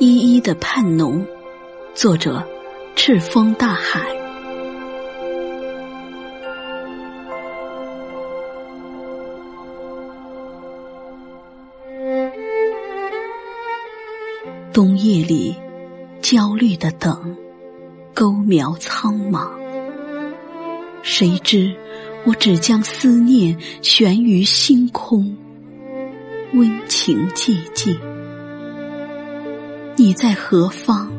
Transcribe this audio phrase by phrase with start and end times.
[0.00, 1.22] 依依的盼浓，
[1.94, 2.42] 作者：
[2.96, 4.00] 赤峰大海。
[14.72, 15.54] 冬夜里，
[16.22, 17.36] 焦虑的等，
[18.14, 19.50] 钩苗苍茫。
[21.02, 21.76] 谁知
[22.24, 25.36] 我只将思念悬于星空，
[26.54, 28.00] 温情寂静。
[30.02, 31.10] 你在何方？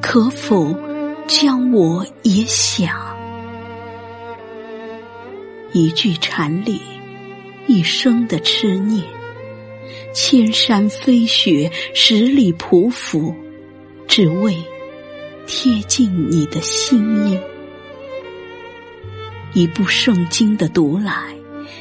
[0.00, 0.74] 可否
[1.28, 2.90] 将我也想？
[5.74, 6.80] 一句禅理，
[7.66, 9.04] 一生的痴念。
[10.14, 13.34] 千山飞雪，十里匍匐，
[14.08, 14.56] 只为
[15.46, 17.38] 贴近你的心音。
[19.52, 21.34] 一部圣经的读来，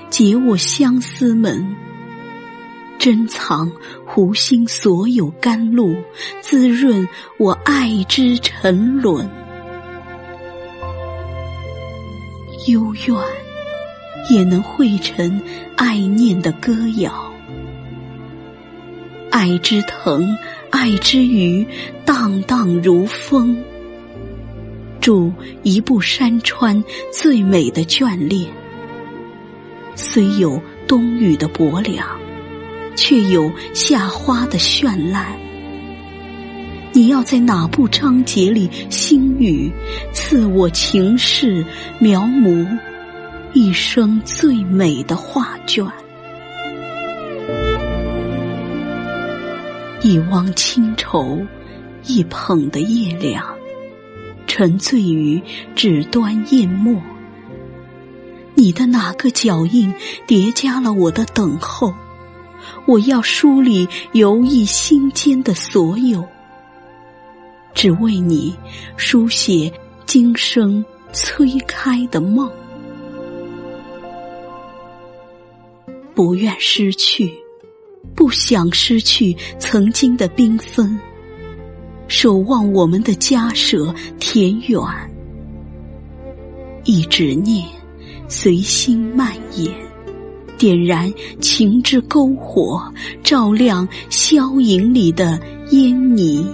[0.09, 1.73] 解我相思门，
[3.01, 3.71] 珍藏
[4.05, 5.95] 湖心所有甘露，
[6.39, 9.27] 滋润我爱之沉沦。
[12.67, 13.17] 幽怨
[14.29, 15.41] 也能汇成
[15.75, 17.33] 爱念的歌谣，
[19.31, 20.37] 爱之藤，
[20.69, 21.65] 爱之鱼，
[22.05, 23.57] 荡荡如风。
[24.99, 28.47] 祝一部山川最美的眷恋，
[29.95, 32.07] 虽有冬雨的薄凉，
[32.95, 35.37] 却有夏花的绚烂。
[36.93, 39.71] 你要在哪部章节里星语，
[40.13, 41.65] 赐我情事
[41.99, 42.67] 描摹
[43.53, 45.87] 一生最美的画卷？
[50.01, 51.39] 一汪清愁，
[52.05, 53.45] 一捧的夜凉。
[54.47, 55.41] 沉醉于
[55.75, 57.01] 纸端砚墨，
[58.53, 59.93] 你的哪个脚印
[60.27, 61.93] 叠加了我的等候？
[62.85, 66.23] 我要梳理游弋心间的所有，
[67.73, 68.55] 只为你
[68.97, 69.71] 书写
[70.05, 70.83] 今生
[71.13, 72.49] 催开的梦。
[76.13, 77.33] 不愿失去，
[78.13, 80.99] 不想失去曾经的缤纷。
[82.07, 84.83] 守望我们的家舍田园，
[86.83, 87.65] 一执念
[88.27, 89.73] 随心蔓延，
[90.61, 92.79] 点燃情之篝火，
[93.23, 95.41] 照亮消影里的
[95.71, 96.45] 烟泥，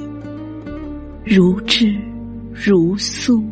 [1.26, 1.94] 如织
[2.54, 3.44] 如酥，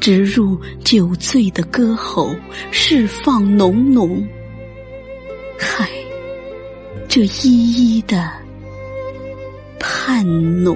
[0.00, 2.34] 直入酒醉的歌喉，
[2.70, 4.26] 释放浓浓。
[5.58, 5.86] 嗨，
[7.06, 8.32] 这依依的。
[9.78, 10.24] 盼
[10.64, 10.74] 浓。